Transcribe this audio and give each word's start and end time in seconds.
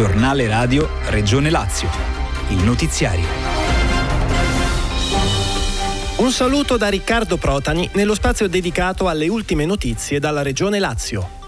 Giornale 0.00 0.48
Radio 0.48 0.88
Regione 1.08 1.50
Lazio. 1.50 1.90
Il 2.48 2.64
notiziario. 2.64 3.26
Un 6.16 6.30
saluto 6.30 6.78
da 6.78 6.88
Riccardo 6.88 7.36
Protani 7.36 7.86
nello 7.92 8.14
spazio 8.14 8.48
dedicato 8.48 9.08
alle 9.08 9.28
ultime 9.28 9.66
notizie 9.66 10.18
dalla 10.18 10.40
Regione 10.40 10.78
Lazio. 10.78 11.39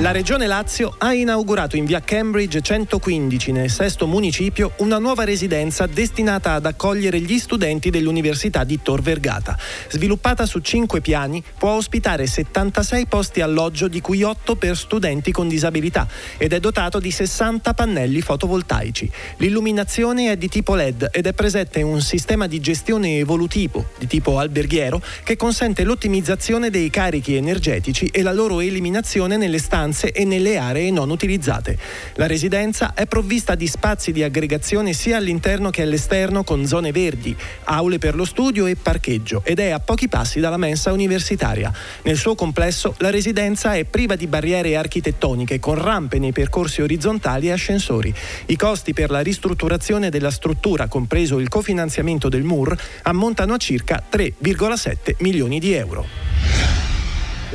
La 0.00 0.10
Regione 0.10 0.46
Lazio 0.46 0.94
ha 0.98 1.14
inaugurato 1.14 1.74
in 1.74 1.86
via 1.86 2.00
Cambridge 2.00 2.60
115 2.60 3.50
nel 3.50 3.70
sesto 3.70 4.06
municipio 4.06 4.72
una 4.80 4.98
nuova 4.98 5.24
residenza 5.24 5.86
destinata 5.86 6.52
ad 6.52 6.66
accogliere 6.66 7.18
gli 7.18 7.38
studenti 7.38 7.88
dell'Università 7.88 8.62
di 8.64 8.78
Tor 8.82 9.00
Vergata. 9.00 9.56
Sviluppata 9.88 10.44
su 10.44 10.58
cinque 10.58 11.00
piani, 11.00 11.42
può 11.56 11.70
ospitare 11.70 12.26
76 12.26 13.06
posti 13.06 13.40
alloggio 13.40 13.88
di 13.88 14.02
cui 14.02 14.22
8 14.22 14.56
per 14.56 14.76
studenti 14.76 15.32
con 15.32 15.48
disabilità 15.48 16.06
ed 16.36 16.52
è 16.52 16.60
dotato 16.60 17.00
di 17.00 17.10
60 17.10 17.72
pannelli 17.72 18.20
fotovoltaici. 18.20 19.10
L'illuminazione 19.38 20.30
è 20.30 20.36
di 20.36 20.48
tipo 20.48 20.74
LED 20.74 21.08
ed 21.10 21.24
è 21.24 21.32
presente 21.32 21.80
un 21.80 22.02
sistema 22.02 22.46
di 22.46 22.60
gestione 22.60 23.16
evolutivo 23.16 23.92
di 23.96 24.06
tipo 24.06 24.38
alberghiero 24.38 25.00
che 25.24 25.36
consente 25.36 25.84
l'ottimizzazione 25.84 26.68
dei 26.68 26.90
carichi 26.90 27.34
energetici 27.34 28.08
e 28.08 28.20
la 28.20 28.34
loro 28.34 28.60
eliminazione 28.60 29.38
nelle 29.38 29.56
stanze 29.58 29.84
e 30.12 30.24
nelle 30.24 30.56
aree 30.58 30.90
non 30.90 31.10
utilizzate. 31.10 31.78
La 32.14 32.26
residenza 32.26 32.94
è 32.94 33.06
provvista 33.06 33.54
di 33.54 33.66
spazi 33.66 34.10
di 34.10 34.22
aggregazione 34.22 34.92
sia 34.92 35.16
all'interno 35.16 35.70
che 35.70 35.82
all'esterno 35.82 36.42
con 36.42 36.66
zone 36.66 36.90
verdi, 36.90 37.36
aule 37.64 37.98
per 37.98 38.14
lo 38.16 38.24
studio 38.24 38.66
e 38.66 38.74
parcheggio 38.74 39.42
ed 39.44 39.60
è 39.60 39.70
a 39.70 39.78
pochi 39.78 40.08
passi 40.08 40.40
dalla 40.40 40.56
mensa 40.56 40.92
universitaria. 40.92 41.72
Nel 42.02 42.16
suo 42.16 42.34
complesso 42.34 42.94
la 42.98 43.10
residenza 43.10 43.74
è 43.74 43.84
priva 43.84 44.16
di 44.16 44.26
barriere 44.26 44.76
architettoniche 44.76 45.60
con 45.60 45.80
rampe 45.80 46.18
nei 46.18 46.32
percorsi 46.32 46.82
orizzontali 46.82 47.48
e 47.48 47.52
ascensori. 47.52 48.12
I 48.46 48.56
costi 48.56 48.92
per 48.92 49.10
la 49.10 49.20
ristrutturazione 49.20 50.10
della 50.10 50.30
struttura, 50.30 50.88
compreso 50.88 51.38
il 51.38 51.48
cofinanziamento 51.48 52.28
del 52.28 52.42
MUR, 52.42 52.76
ammontano 53.02 53.54
a 53.54 53.58
circa 53.58 54.02
3,7 54.10 55.14
milioni 55.18 55.60
di 55.60 55.72
euro. 55.72 56.35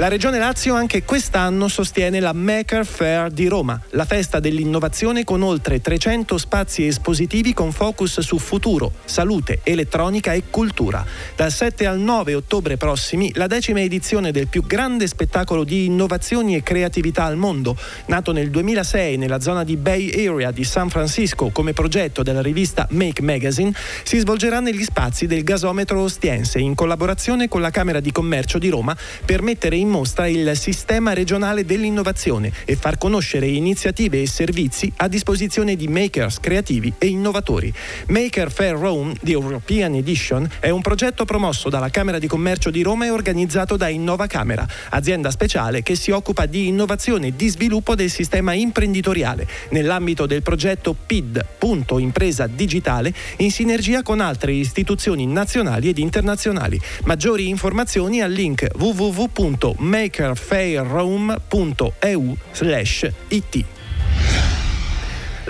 La 0.02 0.08
Regione 0.08 0.40
Lazio 0.40 0.74
anche 0.74 1.04
quest'anno 1.04 1.68
sostiene 1.68 2.20
la 2.20 2.34
Maker 2.34 2.88
Fair 2.88 3.30
di 3.30 3.48
Roma, 3.48 3.80
la 3.92 4.06
festa 4.06 4.40
dell'innovazione 4.40 5.24
con 5.24 5.44
oltre 5.44 5.80
300 5.80 6.40
spazi 6.40 6.88
espositivi 6.88 7.54
con 7.54 7.72
focus 7.72 8.20
su 8.22 8.40
futuro, 8.40 8.94
salute, 9.06 9.60
elettronica 9.62 10.34
e 10.34 10.46
cultura. 10.50 11.06
Dal 11.36 11.52
7 11.52 11.86
al 11.86 12.00
9 12.00 12.34
ottobre 12.34 12.78
prossimi 12.78 13.32
la 13.36 13.46
decima 13.46 13.80
edizione 13.82 14.32
del 14.32 14.48
più 14.48 14.66
grande 14.66 15.06
spettacolo 15.06 15.64
di 15.64 15.86
innovazioni 15.86 16.56
e 16.56 16.64
creatività 16.64 17.26
al 17.26 17.38
mondo, 17.38 17.78
nato 18.08 18.32
nel 18.32 18.50
2006 18.50 19.18
nella 19.18 19.40
zona 19.40 19.64
di 19.64 19.78
Bay 19.78 20.26
Area 20.26 20.50
di 20.50 20.64
San 20.64 20.90
Francisco 20.90 21.52
come 21.52 21.74
progetto 21.74 22.24
della 22.24 22.42
rivista 22.42 22.88
Make 22.90 23.22
Magazine, 23.22 23.72
si 24.02 24.18
svolgerà 24.18 24.62
negli 24.62 24.84
spazi 24.84 25.28
del 25.28 25.44
gasometro 25.44 26.02
Ostiense 26.02 26.58
in 26.58 26.74
collaborazione 26.74 27.48
con 27.48 27.62
la 27.62 27.70
Camera 27.70 28.00
di 28.00 28.12
Commercio 28.12 28.58
di 28.58 28.70
Roma 28.70 28.98
per 29.24 29.44
mettere 29.44 29.76
in 29.76 29.90
mostra 29.92 30.26
il 30.26 30.54
sistema 30.56 31.12
regionale 31.14 31.66
dell'innovazione 31.66 32.52
e 32.66 32.76
far 32.78 32.98
conoscere 32.98 33.46
iniziative 33.48 34.22
e 34.22 34.26
servizi 34.26 34.92
a 34.96 35.08
disposizione 35.10 35.76
di 35.76 35.88
makers 35.90 36.40
creativi 36.40 36.94
e 36.98 37.08
innovatori. 37.08 37.72
Maker 38.08 38.52
Fair 38.52 38.78
Rome, 38.78 39.14
the 39.22 39.32
European 39.32 39.94
Edition, 39.96 40.50
è 40.60 40.70
un 40.70 40.82
progetto 40.82 41.26
promosso 41.26 41.70
dalla 41.70 41.90
Camera 41.90 42.18
di 42.18 42.28
Commercio 42.28 42.72
di 42.72 42.82
Roma 42.82 43.06
e 43.06 43.10
organizzato 43.10 43.76
da 43.76 43.90
Innova 43.90 44.28
Camera, 44.28 44.66
azienda 44.90 45.30
speciale 45.30 45.84
che 45.84 45.96
si 45.96 46.12
occupa 46.12 46.46
di 46.46 46.68
innovazione 46.68 47.28
e 47.28 47.36
di 47.36 47.50
sviluppo 47.50 47.94
del 47.94 48.10
sistema 48.10 48.54
imprenditoriale 48.54 49.46
nell'ambito 49.72 50.26
del 50.26 50.42
progetto 50.42 50.96
PID, 51.06 51.46
punto 51.58 52.00
impresa 52.00 52.48
digitale, 52.48 53.14
in 53.38 53.52
sinergia 53.52 54.04
con 54.04 54.22
altre 54.22 54.54
istituzioni 54.54 55.28
nazionali 55.28 55.90
ed 55.90 55.98
internazionali. 55.98 56.80
Maggiori 57.04 57.50
informazioni 57.50 58.22
al 58.22 58.32
link 58.32 58.66
www 58.78 59.71
makerfairrome.eu 59.80 62.38
slash 62.54 63.06
it. 63.30 63.66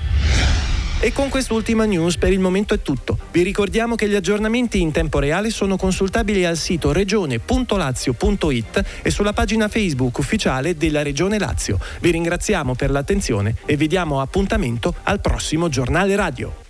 E 1.00 1.12
con 1.12 1.28
quest'ultima 1.28 1.84
news 1.84 2.16
per 2.16 2.32
il 2.32 2.40
momento 2.40 2.74
è 2.74 2.82
tutto. 2.82 3.16
Vi 3.30 3.42
ricordiamo 3.42 3.94
che 3.94 4.08
gli 4.08 4.16
aggiornamenti 4.16 4.80
in 4.80 4.90
tempo 4.90 5.20
reale 5.20 5.50
sono 5.50 5.76
consultabili 5.76 6.44
al 6.44 6.56
sito 6.56 6.90
regione.lazio.it 6.90 8.84
e 9.02 9.10
sulla 9.10 9.32
pagina 9.32 9.68
Facebook 9.68 10.18
ufficiale 10.18 10.76
della 10.76 11.02
Regione 11.02 11.38
Lazio. 11.38 11.78
Vi 12.00 12.10
ringraziamo 12.10 12.74
per 12.74 12.90
l'attenzione 12.90 13.54
e 13.64 13.76
vi 13.76 13.86
diamo 13.86 14.20
appuntamento 14.20 14.92
al 15.04 15.20
prossimo 15.20 15.68
giornale 15.68 16.16
radio. 16.16 16.67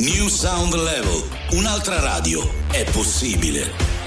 New 0.00 0.28
Sound 0.28 0.74
Level. 0.74 1.24
Un'altra 1.54 1.98
radio 1.98 2.48
è 2.70 2.84
possibile. 2.92 3.97